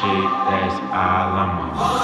[0.00, 1.99] shit, that's all I'm on.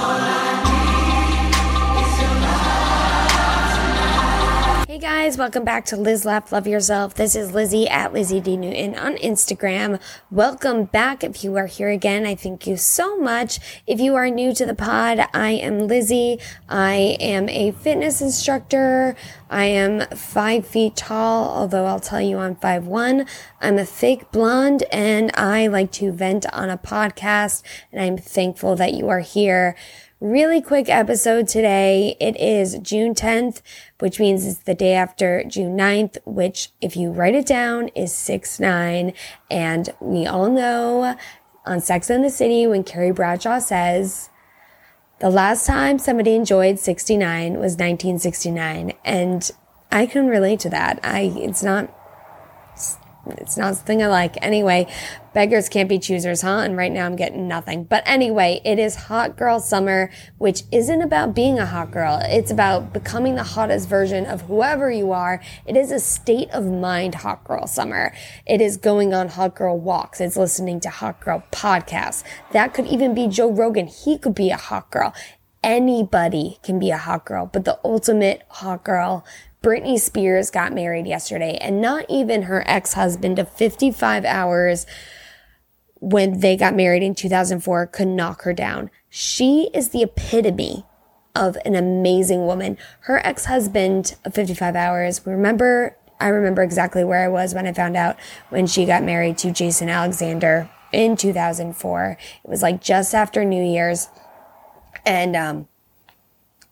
[5.27, 7.13] Guys, welcome back to Liz Laugh Love Yourself.
[7.15, 9.99] This is Lizzie at Lizzie D Newton on Instagram.
[10.31, 11.21] Welcome back.
[11.21, 13.59] If you are here again, I thank you so much.
[13.85, 16.39] If you are new to the pod, I am Lizzie.
[16.69, 19.17] I am a fitness instructor.
[19.49, 23.25] I am five feet tall, although I'll tell you I'm five one.
[23.59, 28.77] I'm a fake blonde and I like to vent on a podcast and I'm thankful
[28.77, 29.75] that you are here.
[30.19, 32.17] Really quick episode today.
[32.19, 33.61] It is June 10th,
[33.99, 38.11] which means it's the day after June 9th, which if you write it down is
[38.13, 39.13] 6-9.
[39.51, 41.15] And we all know
[41.67, 44.31] on Sex and the City when Carrie Bradshaw says,
[45.19, 48.93] the last time somebody enjoyed 69 was 1969.
[49.05, 49.51] And
[49.91, 50.99] I can relate to that.
[51.03, 51.93] I, it's not
[53.37, 54.37] it's not something I like.
[54.41, 54.87] Anyway,
[55.33, 56.59] beggars can't be choosers, huh?
[56.59, 57.83] And right now I'm getting nothing.
[57.83, 62.19] But anyway, it is hot girl summer, which isn't about being a hot girl.
[62.23, 65.41] It's about becoming the hottest version of whoever you are.
[65.65, 68.13] It is a state of mind hot girl summer.
[68.45, 70.21] It is going on hot girl walks.
[70.21, 72.23] It's listening to hot girl podcasts.
[72.51, 73.87] That could even be Joe Rogan.
[73.87, 75.13] He could be a hot girl
[75.63, 79.25] anybody can be a hot girl, but the ultimate hot girl
[79.63, 84.85] Britney Spears got married yesterday, and not even her ex husband of 55 hours
[85.95, 88.91] when they got married in 2004 could knock her down.
[89.09, 90.85] She is the epitome
[91.35, 92.77] of an amazing woman.
[93.01, 97.73] Her ex husband of 55 hours, remember, I remember exactly where I was when I
[97.73, 98.17] found out
[98.49, 102.17] when she got married to Jason Alexander in 2004.
[102.43, 104.09] It was like just after New Year's.
[105.05, 105.67] And um,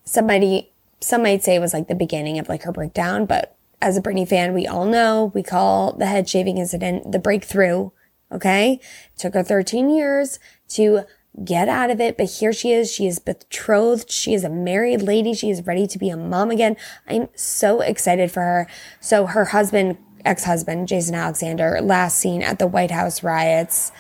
[0.04, 3.98] somebody some might say it was like the beginning of like her breakdown, but as
[3.98, 7.92] a Britney fan, we all know we call the head shaving incident the breakthrough.
[8.32, 8.80] Okay.
[9.14, 11.02] It took her 13 years to
[11.44, 12.92] get out of it, but here she is.
[12.92, 14.10] She is betrothed.
[14.10, 15.34] She is a married lady.
[15.34, 16.78] She is ready to be a mom again.
[17.08, 18.68] I'm so excited for her.
[19.02, 23.92] So her husband, ex-husband, Jason Alexander, last seen at the White House riots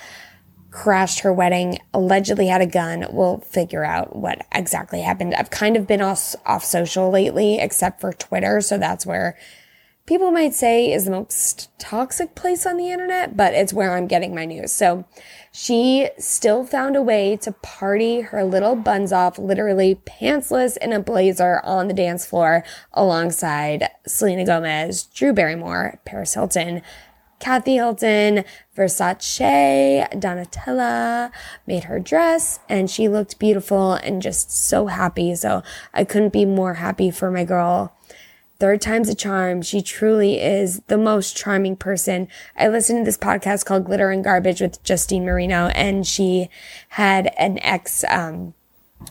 [0.75, 3.07] crashed her wedding, allegedly had a gun.
[3.09, 5.33] We'll figure out what exactly happened.
[5.33, 8.59] I've kind of been off, off social lately, except for Twitter.
[8.59, 9.37] So that's where
[10.05, 14.05] people might say is the most toxic place on the internet, but it's where I'm
[14.05, 14.73] getting my news.
[14.73, 15.05] So
[15.51, 20.99] she still found a way to party her little buns off, literally pantsless in a
[20.99, 26.81] blazer on the dance floor alongside Selena Gomez, Drew Barrymore, Paris Hilton,
[27.39, 28.43] Kathy Hilton,
[28.75, 31.31] Versace, Donatella
[31.67, 35.35] made her dress and she looked beautiful and just so happy.
[35.35, 35.61] So
[35.93, 37.95] I couldn't be more happy for my girl.
[38.57, 39.61] Third time's a charm.
[39.61, 42.29] She truly is the most charming person.
[42.57, 46.49] I listened to this podcast called Glitter and Garbage with Justine Marino and she
[46.89, 48.53] had an ex, um,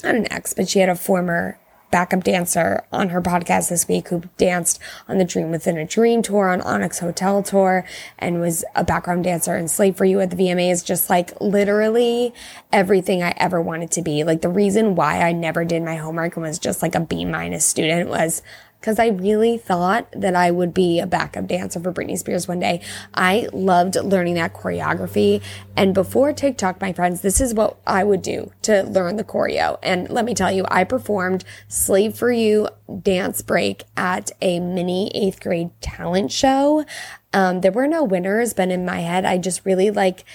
[0.03, 1.59] not an ex, but she had a former
[1.95, 6.23] backup dancer on her podcast this week who danced on the Dream Within a Dream
[6.23, 7.87] tour, on Onyx Hotel tour,
[8.19, 10.85] and was a background dancer in Slave for You at the VMAs.
[10.85, 12.35] Just like literally
[12.73, 14.25] everything I ever wanted to be.
[14.25, 17.25] Like the reason why I never did my homework and was just like a B
[17.25, 18.43] minus student was
[18.85, 22.61] because I really thought that I would be a backup dancer for Britney Spears one
[22.61, 22.83] day.
[23.15, 25.43] I loved learning that choreography.
[25.75, 29.79] And before TikTok, my friends, this is what I would do to learn the choreo.
[29.83, 32.69] And let me tell you, I performed Slave for You
[33.01, 36.85] dance break at a mini eighth grade talent show.
[37.33, 40.27] Um, there were no winners, but in my head, I just really like,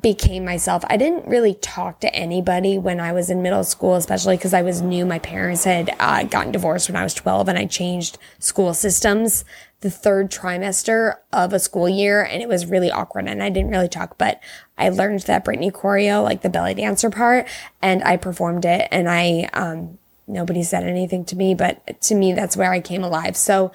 [0.00, 0.84] became myself.
[0.88, 4.62] I didn't really talk to anybody when I was in middle school, especially because I
[4.62, 5.06] was new.
[5.06, 9.44] My parents had uh, gotten divorced when I was 12 and I changed school systems
[9.80, 13.70] the third trimester of a school year and it was really awkward and I didn't
[13.70, 14.40] really talk, but
[14.76, 17.46] I learned that Britney choreo, like the belly dancer part,
[17.80, 22.32] and I performed it and I, um, nobody said anything to me, but to me,
[22.32, 23.36] that's where I came alive.
[23.36, 23.72] So,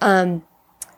[0.00, 0.44] um,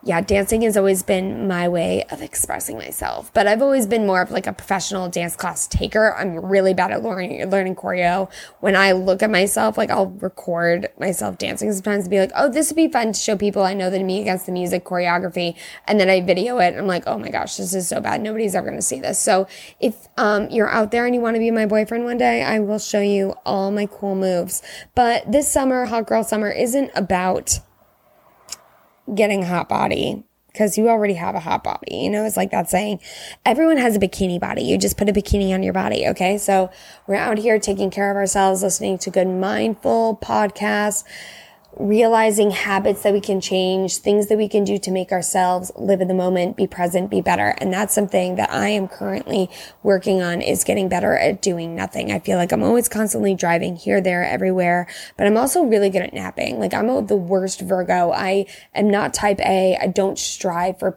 [0.04, 4.20] yeah, dancing has always been my way of expressing myself, but I've always been more
[4.20, 6.14] of like a professional dance class taker.
[6.14, 8.30] I'm really bad at learning, learning choreo.
[8.60, 12.50] When I look at myself, like I'll record myself dancing sometimes and be like, oh,
[12.50, 15.56] this would be fun to show people I know that me against the music choreography.
[15.86, 18.20] And then I video it I'm like, oh my gosh, this is so bad.
[18.20, 19.18] Nobody's ever going to see this.
[19.18, 19.46] So
[19.80, 22.60] if, um, you're out there and you want to be my boyfriend one day, I
[22.60, 24.62] will show you all my cool moves.
[24.94, 27.60] But this summer, Hot Girl Summer isn't about
[29.12, 30.24] getting hot body
[30.54, 31.96] because you already have a hot body.
[31.96, 33.00] You know, it's like that saying,
[33.44, 34.62] everyone has a bikini body.
[34.62, 36.06] You just put a bikini on your body.
[36.08, 36.38] Okay.
[36.38, 36.70] So
[37.08, 41.02] we're out here taking care of ourselves, listening to good mindful podcasts,
[41.76, 46.00] realizing habits that we can change, things that we can do to make ourselves live
[46.00, 47.54] in the moment, be present, be better.
[47.58, 49.50] And that's something that I am currently
[49.82, 52.12] working on is getting better at doing nothing.
[52.12, 54.86] I feel like I'm always constantly driving here, there, everywhere,
[55.16, 56.58] but I'm also really good at napping.
[56.58, 58.12] Like I'm the worst Virgo.
[58.12, 59.76] I am not type A.
[59.80, 60.96] I don't strive for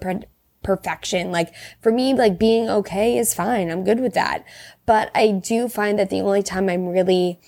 [0.63, 1.31] perfection.
[1.31, 3.71] Like for me, like being okay is fine.
[3.71, 4.45] I'm good with that.
[4.85, 7.39] But I do find that the only time I'm really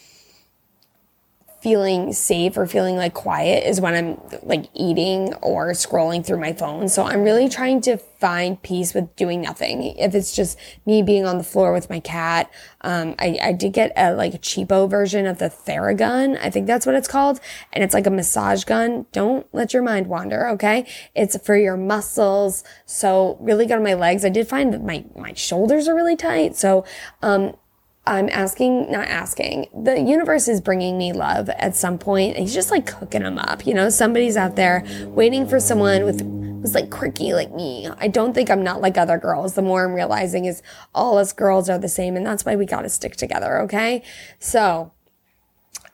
[1.62, 6.54] feeling safe or feeling like quiet is when I'm like eating or scrolling through my
[6.54, 6.88] phone.
[6.88, 9.84] So I'm really trying to find peace with doing nothing.
[9.98, 12.50] If it's just me being on the floor with my cat,
[12.82, 16.40] um, I, I did get a like a cheapo version of the Theragun.
[16.42, 17.40] I think that's what it's called.
[17.74, 19.06] And it's like a massage gun.
[19.12, 20.48] Don't let your mind wander.
[20.50, 20.88] Okay.
[21.14, 22.64] It's for your muscles.
[22.86, 24.24] So really good on my legs.
[24.24, 26.56] I did find that my, my shoulders are really tight.
[26.56, 26.86] So,
[27.22, 27.56] um,
[28.06, 29.68] I'm asking, not asking.
[29.84, 32.38] The universe is bringing me love at some point.
[32.38, 33.68] He's just like cooking them up.
[33.68, 36.22] You know, somebody's out there waiting for someone with
[36.62, 37.88] who's like quirky like me.
[38.00, 39.54] I don't think I'm not like other girls.
[39.54, 40.62] The more I'm realizing is
[40.94, 43.60] all us girls are the same, and that's why we got to stick together.
[43.62, 44.04] Okay,
[44.40, 44.92] so,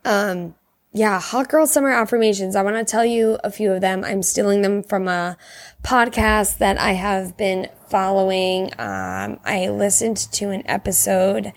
[0.04, 0.56] um,
[0.94, 2.56] yeah, hot girl summer affirmations.
[2.56, 4.06] I want to tell you a few of them.
[4.06, 5.38] I'm stealing them from a
[5.84, 8.72] podcast that I have been following.
[8.80, 11.52] Um, I listened to an episode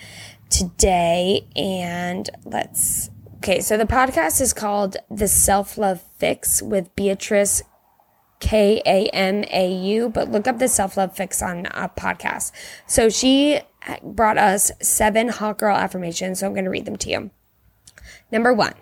[0.50, 7.62] today and let's okay so the podcast is called the self-love fix with beatrice
[8.40, 12.52] k-a-m-a-u but look up the self-love fix on a podcast
[12.86, 13.60] so she
[14.02, 17.30] brought us seven hot girl affirmations so i'm going to read them to you
[18.30, 18.74] number one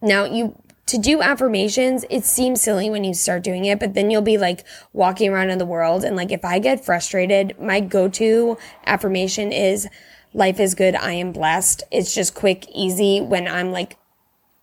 [0.00, 0.56] now you
[0.92, 4.36] to do affirmations, it seems silly when you start doing it, but then you'll be
[4.36, 4.62] like
[4.92, 6.04] walking around in the world.
[6.04, 9.88] And like, if I get frustrated, my go to affirmation is,
[10.34, 10.94] life is good.
[10.94, 11.82] I am blessed.
[11.90, 13.96] It's just quick, easy when I'm like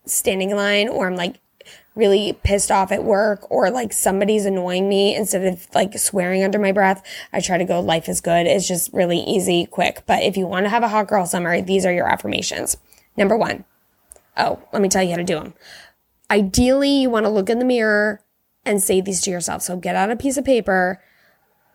[0.06, 1.40] standing in line or I'm like
[1.96, 6.60] really pissed off at work or like somebody's annoying me instead of like swearing under
[6.60, 7.04] my breath.
[7.34, 8.48] I try to go, life is good.
[8.48, 10.04] It's just really easy, quick.
[10.06, 12.78] But if you want to have a hot girl summer, these are your affirmations.
[13.18, 13.66] Number one.
[14.38, 15.54] Oh, let me tell you how to do them.
[16.32, 18.22] Ideally, you want to look in the mirror
[18.64, 19.62] and say these to yourself.
[19.62, 21.02] So get out a piece of paper.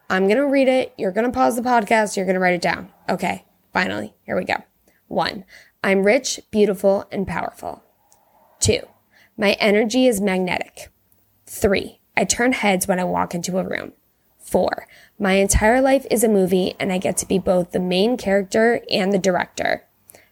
[0.08, 0.94] I'm going to read it.
[0.96, 2.16] You're going to pause the podcast.
[2.16, 2.90] You're going to write it down.
[3.08, 3.44] Okay.
[3.74, 4.54] Finally, here we go.
[5.08, 5.44] One,
[5.82, 7.82] I'm rich, beautiful, and powerful.
[8.60, 8.80] Two,
[9.36, 10.90] my energy is magnetic.
[11.44, 13.92] Three, I turn heads when I walk into a room.
[14.38, 14.86] Four,
[15.18, 18.80] my entire life is a movie and I get to be both the main character
[18.90, 19.84] and the director.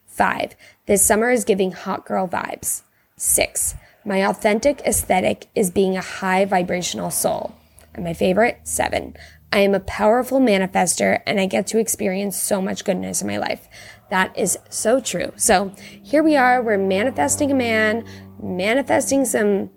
[0.06, 0.54] Five,
[0.86, 2.82] this summer is giving hot girl vibes.
[3.16, 3.74] Six,
[4.04, 7.56] my authentic aesthetic is being a high vibrational soul.
[7.92, 9.16] And my favorite, seven,
[9.52, 13.36] I am a powerful manifester and I get to experience so much goodness in my
[13.36, 13.68] life.
[14.10, 15.32] That is so true.
[15.36, 15.72] So
[16.02, 16.62] here we are.
[16.62, 18.04] We're manifesting a man,
[18.42, 19.70] manifesting some,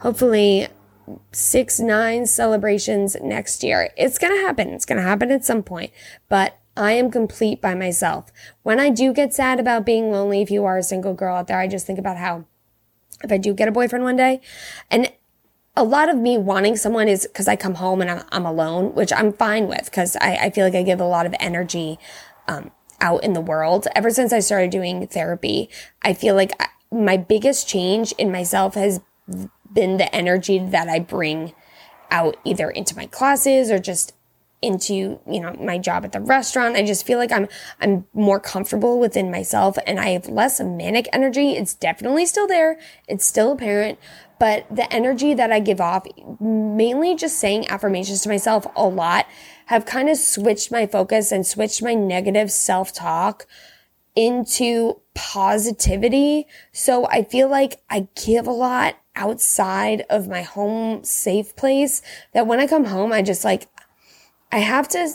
[0.00, 0.68] hopefully,
[1.32, 3.90] six, nine celebrations next year.
[3.96, 4.70] It's going to happen.
[4.70, 5.92] It's going to happen at some point,
[6.28, 8.30] but I am complete by myself.
[8.62, 11.48] When I do get sad about being lonely, if you are a single girl out
[11.48, 12.44] there, I just think about how
[13.24, 14.40] if I do get a boyfriend one day
[14.90, 15.12] and
[15.78, 18.94] a lot of me wanting someone is because I come home and I'm, I'm, alone,
[18.94, 22.00] which I'm fine with because I, I, feel like I give a lot of energy
[22.48, 23.86] um, out in the world.
[23.94, 25.70] Ever since I started doing therapy,
[26.02, 29.00] I feel like I, my biggest change in myself has
[29.72, 31.54] been the energy that I bring
[32.10, 34.14] out either into my classes or just
[34.60, 36.74] into you know my job at the restaurant.
[36.74, 37.46] I just feel like i'm
[37.80, 41.52] i'm more comfortable within myself and i have less manic energy.
[41.52, 42.76] It's definitely still there.
[43.06, 44.00] It's still apparent
[44.38, 46.06] but the energy that I give off,
[46.40, 49.26] mainly just saying affirmations to myself a lot,
[49.66, 53.46] have kind of switched my focus and switched my negative self talk
[54.14, 56.46] into positivity.
[56.72, 62.02] So I feel like I give a lot outside of my home safe place
[62.32, 63.68] that when I come home, I just like,
[64.50, 65.10] I have to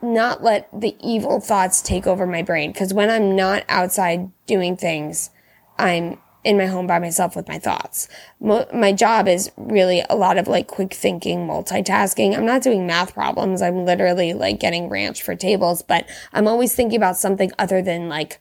[0.00, 2.72] not let the evil thoughts take over my brain.
[2.72, 5.30] Cause when I'm not outside doing things,
[5.78, 8.08] I'm in my home by myself with my thoughts.
[8.38, 12.36] Mo- my job is really a lot of like quick thinking, multitasking.
[12.36, 13.60] I'm not doing math problems.
[13.60, 18.08] I'm literally like getting ranch for tables, but I'm always thinking about something other than
[18.08, 18.40] like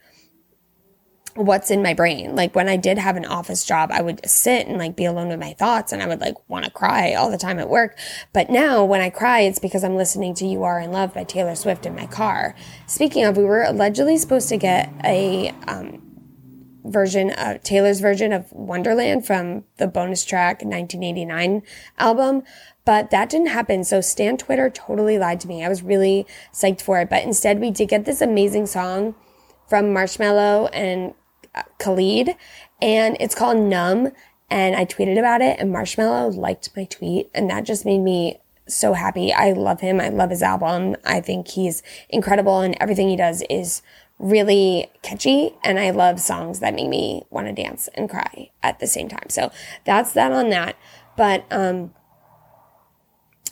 [1.34, 2.36] what's in my brain.
[2.36, 5.30] Like when I did have an office job, I would sit and like be alone
[5.30, 7.98] with my thoughts and I would like want to cry all the time at work.
[8.34, 11.24] But now when I cry, it's because I'm listening to You Are in Love by
[11.24, 12.56] Taylor Swift in my car.
[12.86, 16.05] Speaking of, we were allegedly supposed to get a, um,
[16.86, 21.64] version of Taylor's version of Wonderland from the bonus track 1989
[21.98, 22.44] album,
[22.86, 23.84] but that didn't happen.
[23.84, 25.64] So Stan Twitter totally lied to me.
[25.64, 29.16] I was really psyched for it, but instead we did get this amazing song
[29.68, 31.14] from Marshmello and
[31.56, 32.36] uh, Khalid,
[32.82, 34.12] and it's called Numb.
[34.50, 38.40] and I tweeted about it and Marshmello liked my tweet and that just made me
[38.68, 39.32] so happy.
[39.32, 40.00] I love him.
[40.00, 40.96] I love his album.
[41.06, 43.82] I think he's incredible and everything he does is
[44.18, 48.80] really catchy and I love songs that make me want to dance and cry at
[48.80, 49.30] the same time.
[49.30, 49.52] So
[49.86, 50.78] that's that on that.
[51.18, 51.94] But um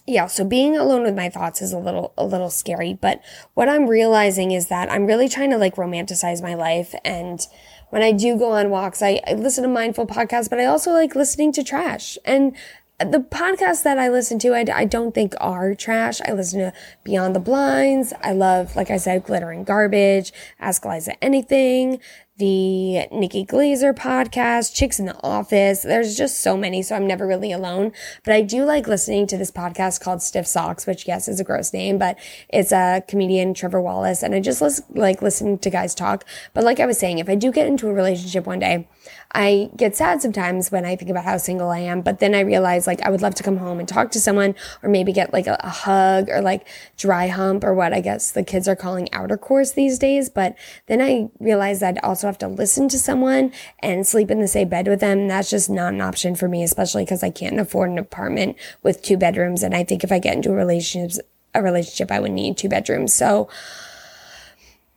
[0.05, 3.21] yeah, so being alone with my thoughts is a little a little scary, but
[3.53, 7.45] what I'm realizing is that I'm really trying to like romanticize my life and
[7.93, 10.91] when I do go on walks, I, I listen to mindful podcasts, but I also
[10.91, 12.17] like listening to trash.
[12.25, 12.57] And
[13.03, 16.21] the podcasts that I listen to, I, I don't think are trash.
[16.21, 18.13] I listen to Beyond the Blinds.
[18.21, 21.99] I love, like I said, Glitter and Garbage, Ask Liza Anything,
[22.37, 25.83] the Nikki Glazer podcast, Chicks in the Office.
[25.83, 27.91] There's just so many, so I'm never really alone.
[28.25, 31.43] But I do like listening to this podcast called Stiff Socks, which yes is a
[31.43, 32.17] gross name, but
[32.49, 34.61] it's a comedian Trevor Wallace, and I just
[34.95, 36.25] like listening to guys talk.
[36.55, 38.87] But like I was saying, if I do get into a relationship one day,
[39.33, 42.41] I get sad sometimes when I think about how single I am, but then I
[42.41, 45.33] realize like I would love to come home and talk to someone or maybe get
[45.33, 48.75] like a, a hug or like dry hump or what I guess the kids are
[48.75, 50.29] calling outer course these days.
[50.29, 50.55] But
[50.87, 54.69] then I realized I'd also have to listen to someone and sleep in the same
[54.69, 55.27] bed with them.
[55.27, 59.01] That's just not an option for me, especially because I can't afford an apartment with
[59.01, 59.63] two bedrooms.
[59.63, 62.69] And I think if I get into a relationship, a relationship, I would need two
[62.69, 63.13] bedrooms.
[63.13, 63.49] So,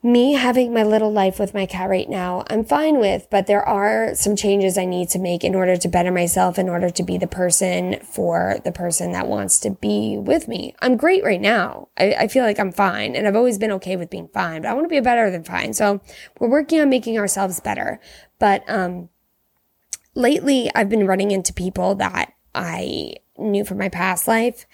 [0.06, 3.62] me having my little life with my cat right now, I'm fine with, but there
[3.62, 7.02] are some changes I need to make in order to better myself, in order to
[7.02, 10.74] be the person for the person that wants to be with me.
[10.80, 11.88] I'm great right now.
[11.98, 14.68] I, I feel like I'm fine and I've always been okay with being fine, but
[14.68, 15.74] I want to be better than fine.
[15.74, 16.00] So
[16.38, 18.00] we're working on making ourselves better.
[18.38, 19.08] But, um,
[20.14, 24.66] lately I've been running into people that I knew from my past life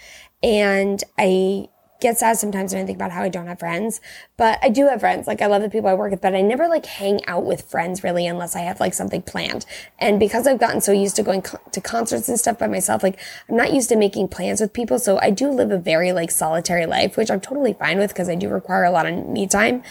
[0.43, 1.69] and I
[2.02, 4.00] get sad sometimes when I think about how I don't have friends,
[4.37, 5.26] but I do have friends.
[5.26, 7.62] Like I love the people I work with, but I never like hang out with
[7.62, 9.64] friends really unless I have like something planned.
[9.99, 13.02] And because I've gotten so used to going co- to concerts and stuff by myself,
[13.02, 13.18] like
[13.49, 14.99] I'm not used to making plans with people.
[14.99, 18.28] So I do live a very like solitary life, which I'm totally fine with because
[18.28, 19.82] I do require a lot of me time.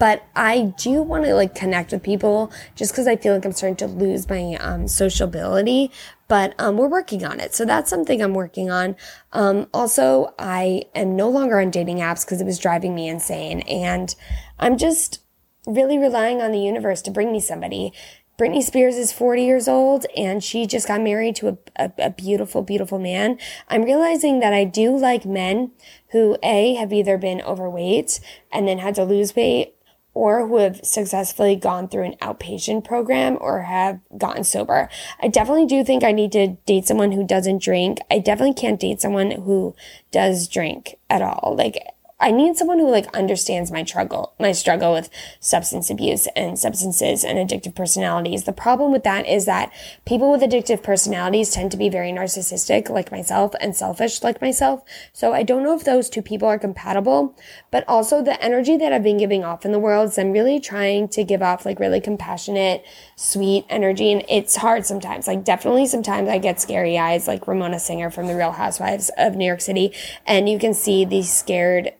[0.00, 3.52] But I do want to like connect with people just because I feel like I'm
[3.52, 5.90] starting to lose my um, sociability
[6.28, 7.54] but um, we're working on it.
[7.54, 8.96] So that's something I'm working on.
[9.32, 13.60] Um, also, I am no longer on dating apps because it was driving me insane.
[13.60, 14.14] And
[14.58, 15.20] I'm just
[15.66, 17.92] really relying on the universe to bring me somebody.
[18.38, 22.10] Britney Spears is 40 years old and she just got married to a, a, a,
[22.10, 23.36] beautiful, beautiful man.
[23.68, 25.72] I'm realizing that I do like men
[26.12, 28.20] who A, have either been overweight
[28.52, 29.74] and then had to lose weight
[30.18, 34.88] or who have successfully gone through an outpatient program or have gotten sober.
[35.22, 38.00] I definitely do think I need to date someone who doesn't drink.
[38.10, 39.76] I definitely can't date someone who
[40.10, 41.54] does drink at all.
[41.56, 41.78] Like,
[42.20, 45.08] I need someone who like understands my struggle, my struggle with
[45.38, 48.42] substance abuse and substances and addictive personalities.
[48.42, 49.72] The problem with that is that
[50.04, 54.82] people with addictive personalities tend to be very narcissistic like myself and selfish like myself.
[55.12, 57.36] So I don't know if those two people are compatible,
[57.70, 60.12] but also the energy that I've been giving off in the world.
[60.12, 62.84] So I'm really trying to give off like really compassionate,
[63.14, 64.10] sweet energy.
[64.10, 65.28] And it's hard sometimes.
[65.28, 69.36] Like definitely sometimes I get scary eyes like Ramona Singer from the Real Housewives of
[69.36, 69.92] New York City.
[70.26, 71.92] And you can see these scared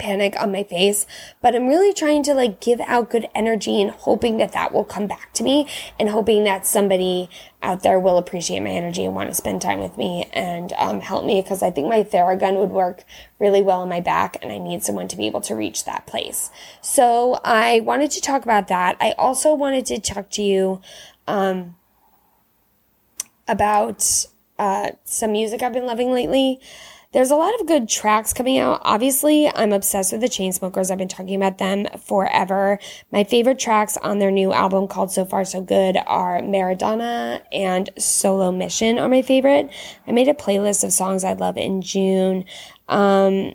[0.00, 1.06] panic on my face,
[1.40, 4.84] but I'm really trying to like give out good energy and hoping that that will
[4.84, 7.28] come back to me and hoping that somebody
[7.62, 11.00] out there will appreciate my energy and want to spend time with me and um,
[11.00, 13.04] help me because I think my Theragun would work
[13.38, 16.06] really well on my back and I need someone to be able to reach that
[16.06, 16.50] place.
[16.80, 18.96] So I wanted to talk about that.
[19.00, 20.80] I also wanted to talk to you
[21.28, 21.76] um,
[23.46, 24.26] about
[24.58, 26.60] uh, some music I've been loving lately.
[27.12, 28.82] There's a lot of good tracks coming out.
[28.84, 30.92] Obviously, I'm obsessed with the Chainsmokers.
[30.92, 32.78] I've been talking about them forever.
[33.10, 37.90] My favorite tracks on their new album called So Far So Good are Maradona and
[37.98, 39.72] Solo Mission are my favorite.
[40.06, 42.44] I made a playlist of songs I love in June.
[42.88, 43.54] Um,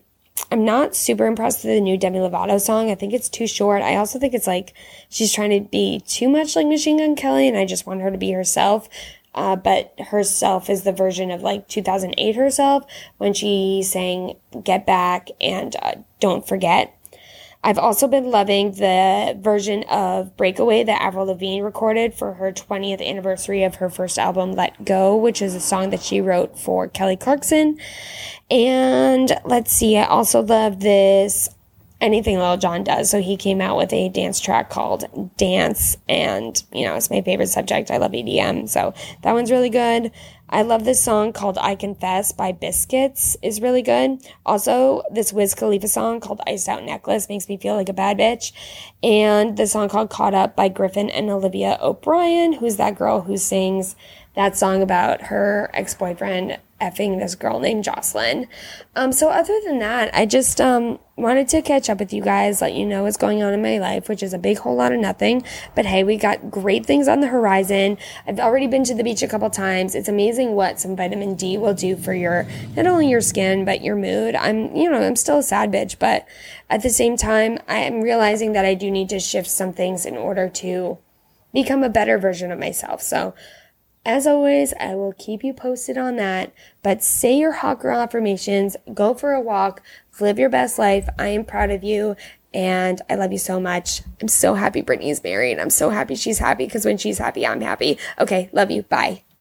[0.51, 2.91] I'm not super impressed with the new Demi Lovato song.
[2.91, 3.81] I think it's too short.
[3.81, 4.73] I also think it's like
[5.07, 8.11] she's trying to be too much like Machine Gun Kelly, and I just want her
[8.11, 8.89] to be herself
[9.35, 12.83] uh, but herself is the version of like 2008 herself
[13.17, 16.97] when she sang Get Back and uh, Don't Forget.
[17.65, 23.03] I've also been loving the version of Breakaway that Avril Lavigne recorded for her 20th
[23.03, 26.87] anniversary of her first album, Let Go, which is a song that she wrote for
[26.87, 27.79] Kelly Clarkson.
[28.51, 31.49] And let's see, I also love this
[32.05, 33.09] anything Lil Jon does.
[33.09, 35.05] So he came out with a dance track called
[35.37, 37.91] Dance, and you know, it's my favorite subject.
[37.91, 38.93] I love EDM, so
[39.23, 40.11] that one's really good.
[40.47, 44.19] I love this song called I Confess by Biscuits is really good.
[44.45, 48.19] Also, this Wiz Khalifa song called Iced Out Necklace makes me feel like a bad
[48.19, 48.51] bitch.
[49.01, 53.37] And the song called Caught Up by Gryffin and Olivia O'Brien, who's that girl who
[53.37, 53.95] sings
[54.35, 58.47] that song about her ex-boyfriend effing this girl named Josslyn.
[58.95, 62.61] Um, so other than that, I just um, wanted to catch up with you guys,
[62.61, 64.93] let you know what's going on in my life, which is a big whole lot
[64.93, 65.43] of nothing.
[65.75, 67.97] But hey, we got great things on the horizon.
[68.27, 69.95] I've already been to the beach a couple times.
[69.95, 73.81] It's amazing what some vitamin D will do for your not only your skin but
[73.81, 74.35] your mood.
[74.35, 76.27] I'm you know I'm still a sad bitch, but
[76.69, 80.05] at the same time, I am realizing that I do need to shift some things
[80.05, 80.97] in order to
[81.53, 83.01] become a better version of myself.
[83.01, 83.33] So
[84.05, 86.53] as always, I will keep you posted on that.
[86.83, 89.81] But say your hot girl affirmations, go for a walk,
[90.19, 91.09] live your best life.
[91.19, 92.15] I am proud of you
[92.53, 94.01] and I love you so much.
[94.21, 95.59] I'm so happy Britney is married.
[95.59, 97.97] I'm so happy she's happy because when she's happy, I'm happy.
[98.17, 98.83] Okay, love you.
[98.83, 99.24] Bye.